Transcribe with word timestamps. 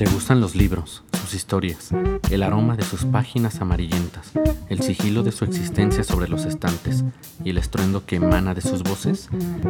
¿Te 0.00 0.06
gustan 0.06 0.40
los 0.40 0.56
libros, 0.56 1.02
sus 1.20 1.34
historias, 1.34 1.90
el 2.30 2.42
aroma 2.42 2.74
de 2.74 2.84
sus 2.84 3.04
páginas 3.04 3.60
amarillentas, 3.60 4.32
el 4.70 4.80
sigilo 4.80 5.22
de 5.22 5.30
su 5.30 5.44
existencia 5.44 6.04
sobre 6.04 6.26
los 6.26 6.46
estantes 6.46 7.04
y 7.44 7.50
el 7.50 7.58
estruendo 7.58 8.06
que 8.06 8.16
emana 8.16 8.54
de 8.54 8.62
sus 8.62 8.82
voces? 8.82 9.28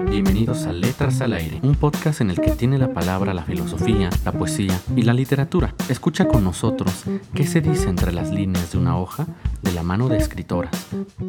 Bienvenidos 0.09 0.67
a 0.67 0.73
Letras 0.73 1.21
al 1.21 1.33
Aire, 1.33 1.59
un 1.65 1.75
podcast 1.75 2.21
en 2.21 2.31
el 2.31 2.41
que 2.41 2.53
tiene 2.53 2.79
la 2.79 2.93
palabra 2.93 3.35
la 3.35 3.43
filosofía, 3.43 4.09
la 4.25 4.31
poesía 4.31 4.81
y 4.95 5.03
la 5.03 5.15
literatura. 5.15 5.75
Escucha 5.89 6.29
con 6.29 6.45
nosotros 6.45 6.93
qué 7.35 7.45
se 7.45 7.61
dice 7.61 7.89
entre 7.89 8.13
las 8.13 8.31
líneas 8.31 8.71
de 8.71 8.79
una 8.79 8.97
hoja 9.01 9.27
de 9.63 9.73
la 9.73 9.83
mano 9.83 10.09
de 10.09 10.19
escritoras, 10.19 10.87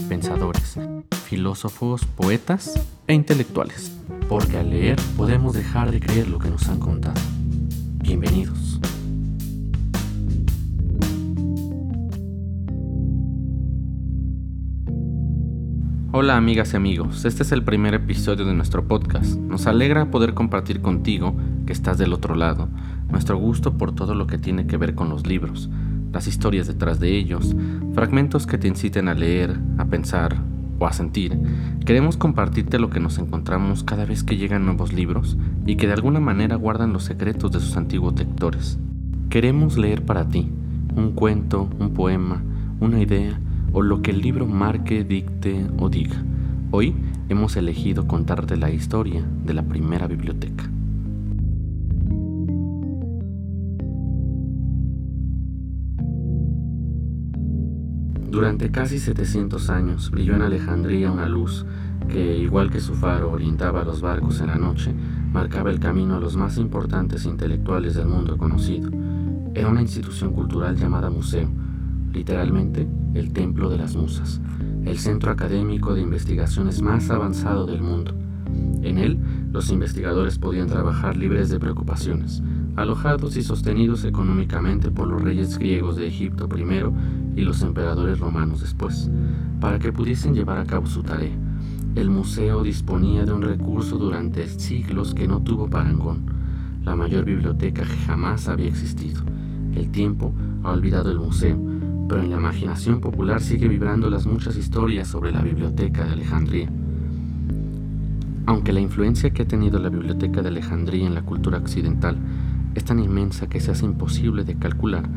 pensadores, 0.09 0.77
filósofos, 1.25 2.05
poetas 2.05 2.79
e 3.07 3.15
intelectuales. 3.15 3.93
Porque 4.29 4.57
al 4.57 4.69
leer 4.69 5.01
podemos 5.17 5.55
dejar 5.55 5.89
de 5.89 5.99
creer 5.99 6.27
lo 6.27 6.37
que 6.37 6.51
nos 6.51 6.69
han 6.69 6.77
contado. 6.77 7.19
Bienvenidos. 8.03 8.81
Hola 16.13 16.35
amigas 16.35 16.73
y 16.73 16.75
amigos, 16.75 17.23
este 17.23 17.43
es 17.43 17.53
el 17.53 17.63
primer 17.63 17.93
episodio 17.93 18.43
de 18.43 18.53
nuestro 18.53 18.85
podcast. 18.85 19.37
Nos 19.37 19.65
alegra 19.65 20.11
poder 20.11 20.33
compartir 20.33 20.81
contigo, 20.81 21.37
que 21.65 21.71
estás 21.71 21.97
del 21.97 22.11
otro 22.11 22.35
lado, 22.35 22.67
nuestro 23.09 23.37
gusto 23.37 23.77
por 23.77 23.95
todo 23.95 24.13
lo 24.13 24.27
que 24.27 24.37
tiene 24.37 24.67
que 24.67 24.75
ver 24.75 24.93
con 24.93 25.07
los 25.07 25.25
libros, 25.25 25.69
las 26.11 26.27
historias 26.27 26.67
detrás 26.67 26.99
de 26.99 27.15
ellos, 27.15 27.55
fragmentos 27.93 28.45
que 28.45 28.57
te 28.57 28.67
inciten 28.67 29.07
a 29.07 29.13
leer, 29.13 29.57
a 29.77 29.85
pensar 29.85 30.35
o 30.79 30.85
a 30.85 30.91
sentir. 30.91 31.39
Queremos 31.85 32.17
compartirte 32.17 32.77
lo 32.77 32.89
que 32.89 32.99
nos 32.99 33.17
encontramos 33.17 33.85
cada 33.85 34.03
vez 34.03 34.25
que 34.25 34.35
llegan 34.35 34.65
nuevos 34.65 34.91
libros 34.91 35.37
y 35.65 35.77
que 35.77 35.87
de 35.87 35.93
alguna 35.93 36.19
manera 36.19 36.57
guardan 36.57 36.91
los 36.91 37.05
secretos 37.05 37.53
de 37.53 37.61
sus 37.61 37.77
antiguos 37.77 38.19
lectores. 38.19 38.77
Queremos 39.29 39.77
leer 39.77 40.03
para 40.03 40.27
ti 40.27 40.51
un 40.93 41.13
cuento, 41.13 41.69
un 41.79 41.93
poema, 41.93 42.43
una 42.81 42.99
idea, 42.99 43.39
o 43.73 43.81
lo 43.81 44.01
que 44.01 44.11
el 44.11 44.21
libro 44.21 44.45
marque, 44.45 45.03
dicte 45.03 45.67
o 45.79 45.89
diga. 45.89 46.23
Hoy 46.71 46.95
hemos 47.29 47.55
elegido 47.55 48.07
contarte 48.07 48.57
la 48.57 48.69
historia 48.69 49.25
de 49.45 49.53
la 49.53 49.63
primera 49.63 50.07
biblioteca. 50.07 50.69
Durante 58.29 58.71
casi 58.71 58.97
700 58.99 59.69
años 59.69 60.09
brilló 60.09 60.35
en 60.35 60.41
Alejandría 60.41 61.11
una 61.11 61.27
luz 61.27 61.65
que, 62.07 62.37
igual 62.37 62.71
que 62.71 62.79
su 62.79 62.95
faro 62.95 63.31
orientaba 63.31 63.81
a 63.81 63.85
los 63.85 64.01
barcos 64.01 64.39
en 64.39 64.47
la 64.47 64.55
noche, 64.55 64.93
marcaba 65.33 65.69
el 65.69 65.79
camino 65.79 66.15
a 66.15 66.19
los 66.19 66.37
más 66.37 66.57
importantes 66.57 67.25
intelectuales 67.25 67.95
del 67.95 68.07
mundo 68.07 68.37
conocido. 68.37 68.89
Era 69.53 69.67
una 69.67 69.81
institución 69.81 70.31
cultural 70.31 70.77
llamada 70.77 71.09
museo, 71.09 71.49
literalmente 72.13 72.87
el 73.13 73.33
Templo 73.33 73.69
de 73.69 73.77
las 73.77 73.95
Musas, 73.95 74.41
el 74.85 74.97
centro 74.97 75.31
académico 75.31 75.93
de 75.93 76.01
investigaciones 76.01 76.81
más 76.81 77.09
avanzado 77.09 77.65
del 77.65 77.81
mundo. 77.81 78.13
En 78.81 78.97
él, 78.97 79.19
los 79.51 79.71
investigadores 79.71 80.39
podían 80.39 80.67
trabajar 80.67 81.17
libres 81.17 81.49
de 81.49 81.59
preocupaciones, 81.59 82.41
alojados 82.75 83.37
y 83.37 83.43
sostenidos 83.43 84.03
económicamente 84.05 84.91
por 84.91 85.07
los 85.07 85.21
reyes 85.21 85.57
griegos 85.57 85.97
de 85.97 86.07
Egipto 86.07 86.47
primero 86.47 86.93
y 87.35 87.41
los 87.41 87.61
emperadores 87.61 88.19
romanos 88.19 88.61
después, 88.61 89.09
para 89.59 89.77
que 89.77 89.93
pudiesen 89.93 90.33
llevar 90.33 90.57
a 90.57 90.65
cabo 90.65 90.87
su 90.87 91.03
tarea. 91.03 91.35
El 91.95 92.09
museo 92.09 92.63
disponía 92.63 93.25
de 93.25 93.33
un 93.33 93.41
recurso 93.41 93.97
durante 93.97 94.47
siglos 94.47 95.13
que 95.13 95.27
no 95.27 95.41
tuvo 95.41 95.69
parangón, 95.69 96.25
la 96.83 96.95
mayor 96.95 97.25
biblioteca 97.25 97.83
que 97.83 97.97
jamás 98.05 98.47
había 98.47 98.67
existido. 98.67 99.21
El 99.75 99.91
tiempo 99.91 100.33
ha 100.63 100.71
olvidado 100.71 101.11
el 101.11 101.19
museo, 101.19 101.57
pero 102.11 102.23
en 102.23 102.31
la 102.31 102.39
imaginación 102.39 102.99
popular 102.99 103.39
sigue 103.39 103.69
vibrando 103.69 104.09
las 104.09 104.25
muchas 104.25 104.57
historias 104.57 105.07
sobre 105.07 105.31
la 105.31 105.41
Biblioteca 105.41 106.03
de 106.03 106.11
Alejandría. 106.11 106.69
Aunque 108.45 108.73
la 108.73 108.81
influencia 108.81 109.29
que 109.29 109.43
ha 109.43 109.47
tenido 109.47 109.79
la 109.79 109.87
Biblioteca 109.87 110.41
de 110.41 110.49
Alejandría 110.49 111.07
en 111.07 111.15
la 111.15 111.21
cultura 111.21 111.57
occidental 111.59 112.17
es 112.75 112.83
tan 112.83 112.99
inmensa 112.99 113.47
que 113.47 113.61
se 113.61 113.71
hace 113.71 113.85
imposible 113.85 114.43
de 114.43 114.57
calcular, 114.57 115.07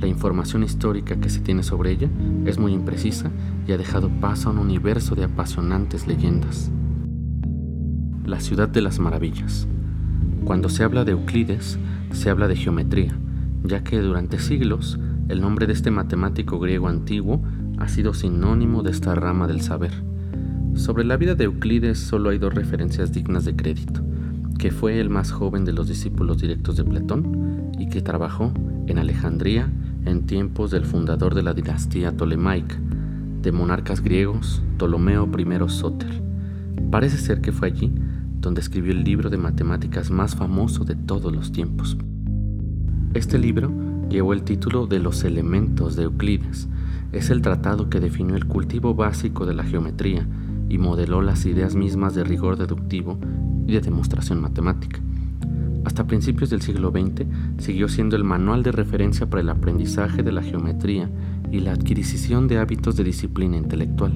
la 0.00 0.08
información 0.08 0.64
histórica 0.64 1.14
que 1.20 1.30
se 1.30 1.38
tiene 1.38 1.62
sobre 1.62 1.92
ella 1.92 2.08
es 2.44 2.58
muy 2.58 2.72
imprecisa 2.72 3.30
y 3.68 3.70
ha 3.70 3.78
dejado 3.78 4.08
paso 4.08 4.48
a 4.48 4.52
un 4.52 4.58
universo 4.58 5.14
de 5.14 5.22
apasionantes 5.22 6.08
leyendas. 6.08 6.72
La 8.26 8.40
ciudad 8.40 8.68
de 8.68 8.82
las 8.82 8.98
maravillas. 8.98 9.68
Cuando 10.44 10.68
se 10.68 10.82
habla 10.82 11.04
de 11.04 11.12
Euclides, 11.12 11.78
se 12.10 12.30
habla 12.30 12.48
de 12.48 12.56
geometría, 12.56 13.16
ya 13.62 13.84
que 13.84 14.00
durante 14.00 14.40
siglos 14.40 14.98
el 15.28 15.40
nombre 15.40 15.66
de 15.66 15.72
este 15.72 15.90
matemático 15.90 16.58
griego 16.58 16.88
antiguo 16.88 17.42
ha 17.78 17.88
sido 17.88 18.14
sinónimo 18.14 18.82
de 18.82 18.90
esta 18.90 19.14
rama 19.14 19.46
del 19.46 19.60
saber. 19.60 19.92
Sobre 20.74 21.04
la 21.04 21.16
vida 21.16 21.34
de 21.34 21.44
Euclides 21.44 21.98
solo 21.98 22.30
hay 22.30 22.38
dos 22.38 22.54
referencias 22.54 23.12
dignas 23.12 23.44
de 23.44 23.54
crédito, 23.54 24.02
que 24.58 24.70
fue 24.70 25.00
el 25.00 25.10
más 25.10 25.32
joven 25.32 25.64
de 25.64 25.72
los 25.72 25.88
discípulos 25.88 26.38
directos 26.38 26.76
de 26.76 26.84
Platón 26.84 27.72
y 27.78 27.88
que 27.88 28.02
trabajó 28.02 28.52
en 28.86 28.98
Alejandría 28.98 29.70
en 30.04 30.26
tiempos 30.26 30.70
del 30.70 30.84
fundador 30.84 31.34
de 31.34 31.42
la 31.42 31.54
dinastía 31.54 32.16
tolemaica, 32.16 32.76
de 33.42 33.52
monarcas 33.52 34.02
griegos, 34.02 34.62
Ptolomeo 34.76 35.28
I 35.36 35.68
Sóter. 35.68 36.22
Parece 36.90 37.18
ser 37.18 37.40
que 37.40 37.52
fue 37.52 37.68
allí 37.68 37.92
donde 38.40 38.60
escribió 38.60 38.92
el 38.92 39.04
libro 39.04 39.30
de 39.30 39.38
matemáticas 39.38 40.10
más 40.10 40.34
famoso 40.34 40.84
de 40.84 40.96
todos 40.96 41.32
los 41.32 41.52
tiempos. 41.52 41.96
Este 43.14 43.38
libro 43.38 43.70
llevó 44.12 44.34
el 44.34 44.42
título 44.42 44.86
de 44.86 44.98
Los 44.98 45.24
elementos 45.24 45.96
de 45.96 46.04
Euclides. 46.04 46.68
Es 47.12 47.30
el 47.30 47.40
tratado 47.40 47.88
que 47.88 47.98
definió 47.98 48.36
el 48.36 48.46
cultivo 48.46 48.94
básico 48.94 49.46
de 49.46 49.54
la 49.54 49.64
geometría 49.64 50.28
y 50.68 50.76
modeló 50.76 51.22
las 51.22 51.46
ideas 51.46 51.74
mismas 51.74 52.14
de 52.14 52.22
rigor 52.22 52.58
deductivo 52.58 53.18
y 53.66 53.72
de 53.72 53.80
demostración 53.80 54.40
matemática. 54.40 55.00
Hasta 55.84 56.06
principios 56.06 56.50
del 56.50 56.60
siglo 56.60 56.90
XX 56.90 57.26
siguió 57.56 57.88
siendo 57.88 58.14
el 58.14 58.22
manual 58.22 58.62
de 58.62 58.72
referencia 58.72 59.28
para 59.28 59.40
el 59.40 59.48
aprendizaje 59.48 60.22
de 60.22 60.30
la 60.30 60.42
geometría 60.42 61.10
y 61.50 61.60
la 61.60 61.72
adquisición 61.72 62.48
de 62.48 62.58
hábitos 62.58 62.96
de 62.96 63.04
disciplina 63.04 63.56
intelectual. 63.56 64.12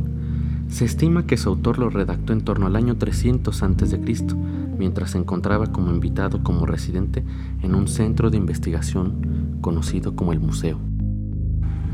Se 0.69 0.85
estima 0.85 1.27
que 1.27 1.39
su 1.39 1.49
autor 1.49 1.79
lo 1.79 1.89
redactó 1.89 2.35
en 2.35 2.43
torno 2.43 2.67
al 2.67 2.77
año 2.77 2.97
300 2.97 3.63
a.C., 3.63 4.01
mientras 4.79 5.13
se 5.13 5.19
encontraba 5.19 5.69
como 5.69 5.91
invitado 5.91 6.43
como 6.43 6.67
residente 6.67 7.25
en 7.63 7.75
un 7.75 7.89
centro 7.89 8.31
de 8.31 8.37
investigación 8.37 9.46
conocido 9.61 10.17
como 10.17 10.33
el 10.33 10.41
Museo, 10.41 10.79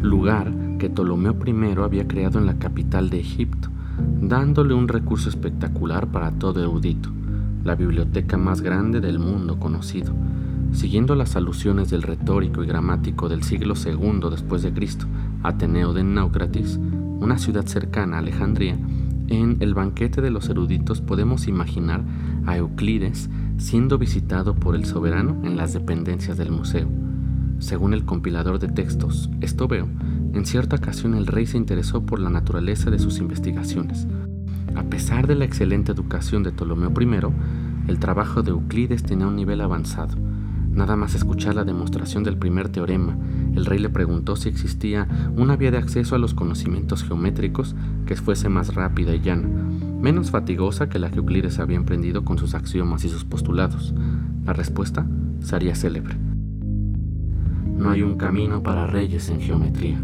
lugar 0.03 0.53
que 0.79 0.91
Ptolomeo 0.91 1.37
I 1.47 1.81
había 1.81 2.09
creado 2.09 2.39
en 2.39 2.47
la 2.47 2.59
capital 2.59 3.11
de 3.11 3.21
Egipto, 3.21 3.69
dándole 4.21 4.75
un 4.75 4.89
recurso 4.89 5.29
espectacular 5.29 6.09
para 6.09 6.33
todo 6.33 6.61
erudito, 6.61 7.11
la 7.65 7.75
biblioteca 7.75 8.37
más 8.37 8.61
grande 8.61 9.01
del 9.01 9.19
mundo 9.19 9.59
conocido, 9.61 10.13
siguiendo 10.73 11.15
las 11.15 11.37
alusiones 11.37 11.91
del 11.91 12.03
retórico 12.03 12.65
y 12.65 12.67
gramático 12.67 13.29
del 13.29 13.43
siglo 13.43 13.75
II 13.77 14.31
después 14.31 14.63
de 14.63 14.73
Cristo, 14.73 15.07
Ateneo 15.43 15.93
de 15.93 16.03
Naucratis, 16.03 16.79
una 17.21 17.39
ciudad 17.39 17.67
cercana 17.67 18.17
a 18.17 18.21
Alejandría, 18.21 18.77
en 19.29 19.57
el 19.61 19.75
banquete 19.75 20.21
de 20.21 20.31
los 20.31 20.49
eruditos 20.49 21.01
podemos 21.01 21.47
imaginar 21.49 22.03
a 22.45 22.57
Euclides 22.57 23.31
siendo 23.57 23.97
visitado 23.97 24.55
por 24.55 24.75
el 24.75 24.85
soberano 24.85 25.41
en 25.45 25.57
las 25.57 25.73
dependencias 25.73 26.37
del 26.37 26.51
museo. 26.51 26.89
Según 27.63 27.95
el 27.95 28.05
compilador 28.05 28.59
de 28.59 28.67
textos 28.67 29.31
Estoveo, 29.41 29.87
en 30.35 30.45
cierta 30.47 30.75
ocasión 30.75 31.15
el 31.15 31.29
rey 31.29 31.47
se 31.47 31.57
interesó 31.57 32.05
por 32.05 32.19
la 32.19 32.29
naturaleza 32.29 32.91
de 32.91 32.99
sus 32.99 33.19
investigaciones. 33.19 34.09
A 34.75 34.83
pesar 34.83 35.29
de 35.29 35.37
la 35.37 35.45
excelente 35.45 35.93
educación 35.93 36.43
de 36.43 36.51
Ptolomeo 36.51 36.93
I, 37.01 37.89
el 37.89 38.01
trabajo 38.01 38.43
de 38.43 38.51
Euclides 38.51 39.05
tenía 39.05 39.29
un 39.29 39.37
nivel 39.37 39.61
avanzado. 39.61 40.17
Nada 40.73 40.97
más 40.97 41.15
escuchar 41.15 41.55
la 41.55 41.63
demostración 41.63 42.25
del 42.25 42.37
primer 42.37 42.69
teorema, 42.69 43.17
el 43.55 43.65
rey 43.65 43.79
le 43.79 43.91
preguntó 43.91 44.35
si 44.35 44.49
existía 44.49 45.07
una 45.37 45.55
vía 45.55 45.71
de 45.71 45.79
acceso 45.79 46.17
a 46.17 46.19
los 46.19 46.35
conocimientos 46.35 47.05
geométricos 47.05 47.77
que 48.07 48.17
fuese 48.17 48.49
más 48.49 48.75
rápida 48.75 49.15
y 49.15 49.21
llana, 49.21 49.49
menos 50.01 50.33
fatigosa 50.33 50.89
que 50.89 50.99
la 50.99 51.13
que 51.13 51.19
Euclides 51.19 51.61
había 51.61 51.77
emprendido 51.77 52.25
con 52.25 52.39
sus 52.39 52.57
axiomas 52.57 53.05
y 53.05 53.09
sus 53.09 53.25
postulados. 53.25 53.95
La 54.45 54.53
respuesta 54.53 55.07
sería 55.39 55.77
célebre. 55.77 56.32
No 57.83 57.91
hay 57.91 58.03
un 58.03 58.17
camino 58.17 58.63
para 58.63 58.87
reyes 58.87 59.29
en 59.29 59.41
geometría. 59.41 60.01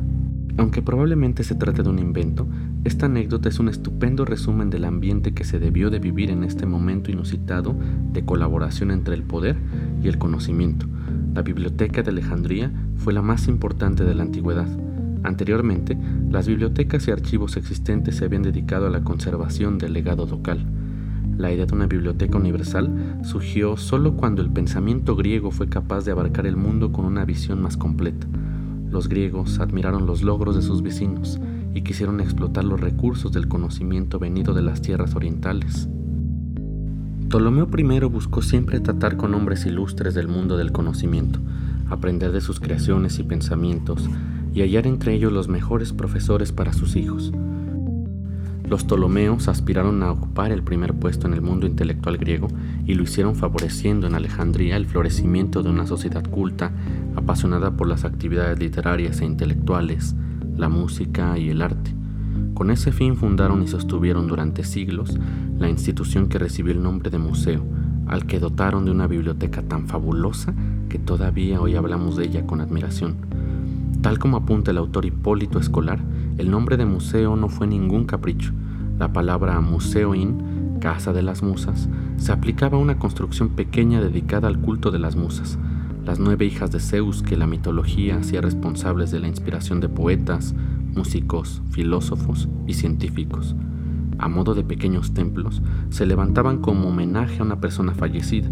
Aunque 0.56 0.82
probablemente 0.82 1.44
se 1.44 1.54
trate 1.54 1.84
de 1.84 1.88
un 1.88 2.00
invento, 2.00 2.48
esta 2.82 3.06
anécdota 3.06 3.48
es 3.48 3.60
un 3.60 3.68
estupendo 3.68 4.24
resumen 4.24 4.68
del 4.68 4.84
ambiente 4.84 5.32
que 5.32 5.44
se 5.44 5.60
debió 5.60 5.88
de 5.88 6.00
vivir 6.00 6.30
en 6.30 6.42
este 6.42 6.66
momento 6.66 7.12
inusitado 7.12 7.76
de 8.12 8.24
colaboración 8.24 8.90
entre 8.90 9.14
el 9.14 9.22
poder 9.22 9.56
y 10.02 10.08
el 10.08 10.18
conocimiento. 10.18 10.86
La 11.34 11.42
biblioteca 11.42 12.02
de 12.02 12.10
Alejandría 12.10 12.72
fue 12.96 13.12
la 13.12 13.22
más 13.22 13.46
importante 13.46 14.02
de 14.02 14.16
la 14.16 14.24
antigüedad. 14.24 14.66
Anteriormente, 15.22 15.96
las 16.28 16.48
bibliotecas 16.48 17.06
y 17.06 17.12
archivos 17.12 17.56
existentes 17.56 18.16
se 18.16 18.24
habían 18.24 18.42
dedicado 18.42 18.88
a 18.88 18.90
la 18.90 19.04
conservación 19.04 19.78
del 19.78 19.92
legado 19.92 20.26
local. 20.26 20.66
La 21.38 21.52
idea 21.52 21.66
de 21.66 21.74
una 21.74 21.86
biblioteca 21.86 22.36
universal 22.36 23.20
surgió 23.22 23.76
solo 23.76 24.16
cuando 24.16 24.42
el 24.42 24.50
pensamiento 24.50 25.14
griego 25.14 25.52
fue 25.52 25.68
capaz 25.68 26.04
de 26.04 26.10
abarcar 26.10 26.46
el 26.46 26.56
mundo 26.56 26.92
con 26.92 27.04
una 27.04 27.24
visión 27.24 27.62
más 27.62 27.76
completa. 27.76 28.26
Los 28.90 29.08
griegos 29.08 29.60
admiraron 29.60 30.04
los 30.04 30.22
logros 30.22 30.56
de 30.56 30.62
sus 30.62 30.82
vecinos 30.82 31.38
y 31.74 31.82
quisieron 31.82 32.20
explotar 32.20 32.64
los 32.64 32.80
recursos 32.80 33.30
del 33.32 33.46
conocimiento 33.46 34.18
venido 34.18 34.52
de 34.52 34.62
las 34.62 34.82
tierras 34.82 35.14
orientales. 35.14 35.88
Ptolomeo 37.28 37.68
I 37.76 38.00
buscó 38.06 38.42
siempre 38.42 38.80
tratar 38.80 39.16
con 39.16 39.32
hombres 39.34 39.64
ilustres 39.64 40.14
del 40.14 40.26
mundo 40.26 40.56
del 40.56 40.72
conocimiento, 40.72 41.38
aprender 41.88 42.32
de 42.32 42.40
sus 42.40 42.58
creaciones 42.58 43.20
y 43.20 43.22
pensamientos 43.22 44.10
y 44.52 44.62
hallar 44.62 44.88
entre 44.88 45.14
ellos 45.14 45.32
los 45.32 45.46
mejores 45.46 45.92
profesores 45.92 46.50
para 46.50 46.72
sus 46.72 46.96
hijos. 46.96 47.32
Los 48.68 48.84
Ptolomeos 48.84 49.48
aspiraron 49.48 50.02
a 50.02 50.12
ocupar 50.12 50.52
el 50.52 50.62
primer 50.62 50.92
puesto 50.92 51.26
en 51.26 51.32
el 51.32 51.40
mundo 51.40 51.66
intelectual 51.66 52.18
griego 52.18 52.48
y 52.84 52.94
lo 52.94 53.02
hicieron 53.02 53.34
favoreciendo 53.34 54.06
en 54.06 54.14
Alejandría 54.14 54.76
el 54.76 54.84
florecimiento 54.84 55.62
de 55.62 55.70
una 55.70 55.86
sociedad 55.86 56.22
culta, 56.28 56.72
apasionada 57.16 57.70
por 57.70 57.88
las 57.88 58.04
actividades 58.04 58.58
literarias 58.58 59.22
e 59.22 59.24
intelectuales, 59.24 60.14
la 60.54 60.68
música 60.68 61.38
y 61.38 61.48
el 61.48 61.62
arte. 61.62 61.94
Con 62.52 62.70
ese 62.70 62.92
fin 62.92 63.16
fundaron 63.16 63.62
y 63.62 63.68
sostuvieron 63.68 64.26
durante 64.26 64.64
siglos 64.64 65.16
la 65.58 65.70
institución 65.70 66.28
que 66.28 66.38
recibió 66.38 66.74
el 66.74 66.82
nombre 66.82 67.08
de 67.08 67.18
museo, 67.18 67.64
al 68.06 68.26
que 68.26 68.38
dotaron 68.38 68.84
de 68.84 68.90
una 68.90 69.06
biblioteca 69.06 69.62
tan 69.62 69.86
fabulosa 69.86 70.52
que 70.90 70.98
todavía 70.98 71.62
hoy 71.62 71.74
hablamos 71.74 72.16
de 72.16 72.26
ella 72.26 72.46
con 72.46 72.60
admiración. 72.60 73.16
Tal 74.02 74.18
como 74.18 74.36
apunta 74.36 74.72
el 74.72 74.78
autor 74.78 75.06
Hipólito 75.06 75.58
Escolar, 75.58 76.00
el 76.38 76.52
nombre 76.52 76.76
de 76.76 76.86
museo 76.86 77.34
no 77.34 77.48
fue 77.48 77.66
ningún 77.66 78.04
capricho. 78.04 78.52
La 78.96 79.12
palabra 79.12 79.60
museoin, 79.60 80.78
casa 80.80 81.12
de 81.12 81.22
las 81.22 81.42
musas, 81.42 81.88
se 82.16 82.32
aplicaba 82.32 82.78
a 82.78 82.80
una 82.80 82.98
construcción 82.98 83.50
pequeña 83.50 84.00
dedicada 84.00 84.46
al 84.46 84.60
culto 84.60 84.92
de 84.92 85.00
las 85.00 85.16
musas, 85.16 85.58
las 86.04 86.20
nueve 86.20 86.46
hijas 86.46 86.70
de 86.70 86.78
Zeus 86.78 87.22
que 87.22 87.36
la 87.36 87.48
mitología 87.48 88.18
hacía 88.18 88.40
responsables 88.40 89.10
de 89.10 89.18
la 89.18 89.26
inspiración 89.26 89.80
de 89.80 89.88
poetas, 89.88 90.54
músicos, 90.94 91.60
filósofos 91.70 92.48
y 92.68 92.74
científicos. 92.74 93.56
A 94.20 94.28
modo 94.28 94.54
de 94.54 94.62
pequeños 94.62 95.14
templos, 95.14 95.60
se 95.90 96.06
levantaban 96.06 96.58
como 96.58 96.88
homenaje 96.88 97.40
a 97.40 97.44
una 97.44 97.60
persona 97.60 97.94
fallecida, 97.94 98.48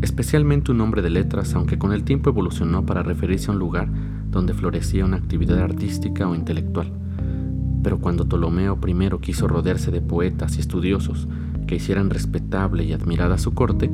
especialmente 0.00 0.72
un 0.72 0.80
hombre 0.80 1.02
de 1.02 1.10
letras, 1.10 1.54
aunque 1.54 1.78
con 1.78 1.92
el 1.92 2.04
tiempo 2.04 2.30
evolucionó 2.30 2.86
para 2.86 3.02
referirse 3.02 3.50
a 3.50 3.54
un 3.54 3.58
lugar 3.58 3.88
donde 4.30 4.54
florecía 4.54 5.04
una 5.04 5.18
actividad 5.18 5.58
artística 5.58 6.26
o 6.28 6.34
intelectual. 6.34 6.92
Pero 7.82 7.98
cuando 7.98 8.26
Ptolomeo 8.26 8.78
I 8.86 9.18
quiso 9.20 9.48
rodearse 9.48 9.90
de 9.90 10.00
poetas 10.00 10.56
y 10.56 10.60
estudiosos 10.60 11.28
que 11.66 11.76
hicieran 11.76 12.10
respetable 12.10 12.84
y 12.84 12.92
admirada 12.92 13.38
su 13.38 13.54
corte, 13.54 13.90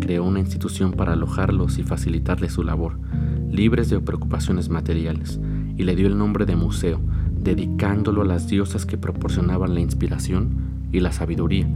creó 0.00 0.24
una 0.24 0.40
institución 0.40 0.92
para 0.92 1.12
alojarlos 1.12 1.78
y 1.78 1.82
facilitarles 1.82 2.52
su 2.52 2.62
labor, 2.62 2.98
libres 3.50 3.90
de 3.90 4.00
preocupaciones 4.00 4.68
materiales, 4.68 5.40
y 5.76 5.84
le 5.84 5.96
dio 5.96 6.06
el 6.06 6.18
nombre 6.18 6.46
de 6.46 6.56
museo, 6.56 7.00
dedicándolo 7.40 8.22
a 8.22 8.26
las 8.26 8.48
diosas 8.48 8.86
que 8.86 8.98
proporcionaban 8.98 9.74
la 9.74 9.80
inspiración 9.80 10.88
y 10.92 11.00
la 11.00 11.12
sabiduría, 11.12 11.68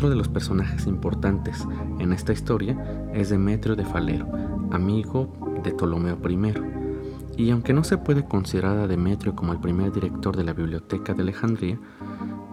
Otro 0.00 0.08
de 0.08 0.16
los 0.16 0.28
personajes 0.28 0.86
importantes 0.86 1.68
en 1.98 2.14
esta 2.14 2.32
historia 2.32 3.10
es 3.12 3.28
Demetrio 3.28 3.76
de 3.76 3.84
Falero, 3.84 4.26
amigo 4.70 5.30
de 5.62 5.72
Ptolomeo 5.72 6.16
I. 6.26 6.54
Y 7.36 7.50
aunque 7.50 7.74
no 7.74 7.84
se 7.84 7.98
puede 7.98 8.24
considerar 8.24 8.78
a 8.78 8.86
Demetrio 8.86 9.36
como 9.36 9.52
el 9.52 9.60
primer 9.60 9.92
director 9.92 10.38
de 10.38 10.44
la 10.44 10.54
Biblioteca 10.54 11.12
de 11.12 11.20
Alejandría, 11.20 11.78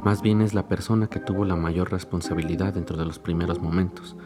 más 0.04 0.22
bien 0.22 0.42
es 0.42 0.54
la 0.54 0.68
persona 0.68 1.08
que 1.08 1.22
tuvo 1.22 1.46
la 1.46 1.56
mayor 1.56 1.90
responsabilidad 1.90 2.74
dentro 2.74 2.98
de 2.98 3.06
los 3.06 3.18
primeros 3.18 3.62
momentos. 3.62 4.18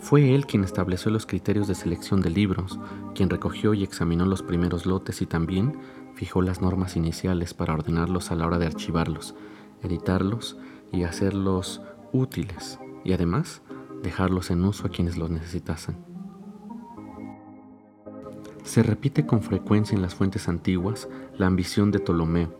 Fue 0.00 0.34
él 0.34 0.46
quien 0.46 0.64
estableció 0.64 1.10
los 1.10 1.26
criterios 1.26 1.68
de 1.68 1.74
selección 1.74 2.22
de 2.22 2.30
libros, 2.30 2.80
quien 3.14 3.28
recogió 3.28 3.74
y 3.74 3.84
examinó 3.84 4.24
los 4.24 4.42
primeros 4.42 4.86
lotes 4.86 5.20
y 5.20 5.26
también 5.26 5.76
fijó 6.14 6.40
las 6.40 6.62
normas 6.62 6.96
iniciales 6.96 7.52
para 7.52 7.74
ordenarlos 7.74 8.30
a 8.30 8.36
la 8.36 8.46
hora 8.46 8.58
de 8.58 8.64
archivarlos, 8.64 9.34
editarlos 9.82 10.56
y 10.92 11.02
hacerlos 11.02 11.82
útiles 12.12 12.78
y 13.04 13.12
además 13.12 13.62
dejarlos 14.02 14.50
en 14.50 14.64
uso 14.64 14.86
a 14.86 14.90
quienes 14.90 15.16
los 15.16 15.30
necesitasen. 15.30 15.96
Se 18.64 18.82
repite 18.82 19.26
con 19.26 19.42
frecuencia 19.42 19.96
en 19.96 20.02
las 20.02 20.14
fuentes 20.14 20.48
antiguas 20.48 21.08
la 21.38 21.46
ambición 21.46 21.90
de 21.90 22.00
Ptolomeo, 22.00 22.54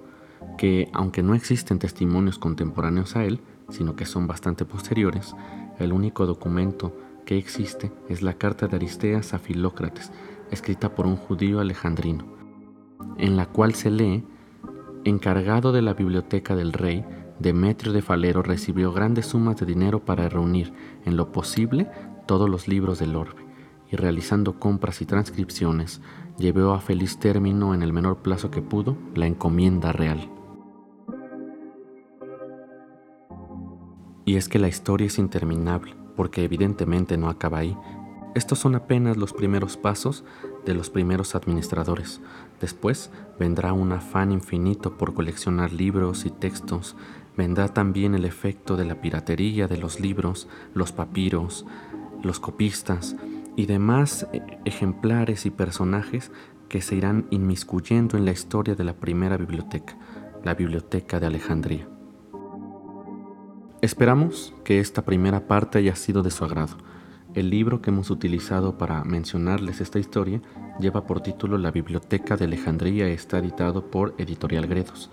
que, 0.57 0.89
aunque 0.93 1.23
no 1.23 1.35
existen 1.35 1.79
testimonios 1.79 2.39
contemporáneos 2.39 3.15
a 3.15 3.25
él, 3.25 3.41
sino 3.69 3.95
que 3.95 4.07
son 4.07 4.27
bastante 4.27 4.65
posteriores, 4.65 5.35
el 5.79 5.93
único 5.93 6.27
documento 6.27 6.97
que 7.27 7.37
existe 7.37 7.93
es 8.09 8.23
la 8.23 8.35
carta 8.35 8.67
de 8.67 8.77
Aristeas 8.77 9.35
a 9.35 9.39
Filócrates, 9.39 10.11
escrita 10.51 10.95
por 10.95 11.07
un 11.07 11.17
judío 11.17 11.61
alejandrino, 11.61 12.25
en 13.19 13.37
la 13.37 13.47
cual 13.47 13.75
se 13.75 13.91
lee, 13.91 14.25
encargado 15.05 15.73
de 15.73 15.83
la 15.83 15.93
biblioteca 15.93 16.57
del 16.57 16.73
rey, 16.73 17.05
Demetrio 17.39 17.93
de 17.93 18.03
Falero 18.03 18.43
recibió 18.43 18.93
grandes 18.93 19.27
sumas 19.27 19.57
de 19.57 19.67
dinero 19.67 20.05
para 20.05 20.29
reunir, 20.29 20.73
en 21.05 21.17
lo 21.17 21.31
posible, 21.31 21.89
todos 22.27 22.51
los 22.51 22.67
libros 22.67 22.99
del 22.99 23.15
orbe, 23.15 23.47
y 23.91 23.97
realizando 23.97 24.59
compras 24.59 25.01
y 25.03 25.07
transcripciones, 25.07 26.01
llevó 26.37 26.73
a 26.73 26.81
feliz 26.81 27.19
término 27.19 27.75
en 27.75 27.83
el 27.83 27.93
menor 27.93 28.19
plazo 28.19 28.51
que 28.51 28.61
pudo 28.61 28.97
la 29.15 29.27
encomienda 29.27 29.93
real. 29.93 30.29
Y 34.25 34.37
es 34.37 34.49
que 34.49 34.59
la 34.59 34.69
historia 34.69 35.07
es 35.07 35.19
interminable, 35.19 35.95
porque 36.17 36.45
evidentemente 36.45 37.17
no 37.17 37.31
acaba 37.31 37.59
ahí. 37.59 37.77
Estos 38.35 38.59
son 38.59 38.75
apenas 38.75 39.17
los 39.17 39.33
primeros 39.33 39.77
pasos 39.77 40.23
de 40.67 40.75
los 40.75 40.91
primeros 40.91 41.35
administradores. 41.35 42.21
Después 42.61 43.11
vendrá 43.39 43.73
un 43.73 43.91
afán 43.93 44.31
infinito 44.33 44.99
por 44.99 45.15
coleccionar 45.15 45.73
libros 45.73 46.27
y 46.27 46.31
textos 46.31 46.95
vendrá 47.39 47.69
también 47.69 48.17
el 48.17 48.25
efecto 48.25 48.77
de 48.77 48.85
la 48.85 49.01
piratería 49.01 49.69
de 49.69 49.79
los 49.79 50.01
libros, 50.01 50.49
los 50.75 50.91
papiros, 50.91 51.65
los 52.21 52.41
copistas 52.41 53.15
y 53.55 53.67
demás 53.67 54.27
eh, 54.33 54.43
ejemplares 54.65 55.47
y 55.47 55.51
personajes 55.51 56.33
que 56.69 56.83
se 56.83 56.97
irán 56.97 57.29
inmiscuyendo 57.31 58.19
en 58.19 58.25
la 58.25 58.33
historia 58.33 58.75
de 58.75 58.83
la 58.83 58.95
primera 58.95 59.37
biblioteca, 59.37 59.97
la 60.45 60.55
Biblioteca 60.55 61.21
de 61.21 61.27
Alejandría. 61.27 61.89
Esperamos 63.83 64.53
que 64.65 64.81
esta 64.81 65.05
primera 65.05 65.47
parte 65.47 65.79
haya 65.79 65.95
sido 65.95 66.25
de 66.25 66.33
su 66.33 66.45
agrado. 66.45 66.77
El 67.35 67.51
libro 67.51 67.81
que 67.81 67.91
hemos 67.91 68.11
utilizado 68.11 68.77
para 68.79 69.05
mencionarles 69.05 69.81
esta 69.81 70.01
historia 70.01 70.43
lleva 70.81 71.07
por 71.07 71.21
título 71.21 71.57
La 71.57 71.71
Biblioteca 71.71 72.37
de 72.37 72.47
Alejandría 72.47 73.07
está 73.07 73.39
editado 73.39 73.93
por 73.93 74.17
Editorial 74.19 74.67
Gredos. 74.67 75.09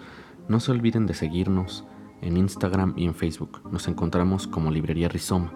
No 0.47 0.59
se 0.59 0.71
olviden 0.71 1.05
de 1.05 1.13
seguirnos, 1.13 1.85
en 2.21 2.37
Instagram 2.37 2.93
y 2.95 3.05
en 3.05 3.15
Facebook. 3.15 3.61
Nos 3.71 3.87
encontramos 3.87 4.47
como 4.47 4.71
Librería 4.71 5.09
Rizoma. 5.09 5.53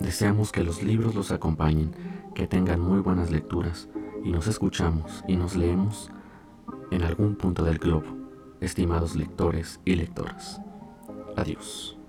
Deseamos 0.00 0.52
que 0.52 0.64
los 0.64 0.82
libros 0.82 1.14
los 1.14 1.32
acompañen, 1.32 1.94
que 2.34 2.46
tengan 2.46 2.80
muy 2.80 3.00
buenas 3.00 3.30
lecturas 3.30 3.88
y 4.24 4.30
nos 4.30 4.46
escuchamos 4.46 5.24
y 5.28 5.36
nos 5.36 5.56
leemos 5.56 6.10
en 6.90 7.02
algún 7.02 7.36
punto 7.36 7.64
del 7.64 7.78
globo, 7.78 8.06
estimados 8.60 9.16
lectores 9.16 9.80
y 9.84 9.94
lectoras. 9.94 10.60
Adiós. 11.36 12.01